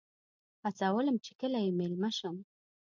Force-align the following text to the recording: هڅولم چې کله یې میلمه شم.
هڅولم 0.63 1.15
چې 1.25 1.31
کله 1.39 1.57
یې 1.65 1.71
میلمه 1.79 2.09
شم. 2.17 2.35